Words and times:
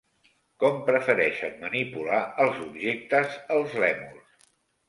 Com 0.63 0.79
prefereixen 0.87 1.53
manipular 1.65 2.23
els 2.47 2.59
objectes 2.65 3.37
els 3.59 3.81
lèmurs? 3.85 4.53